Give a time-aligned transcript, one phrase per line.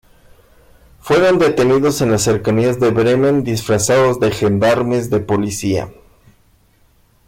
[0.99, 5.89] Fueron detenidos en las cercanías de Bremen disfrazados de gendarmes de Policía.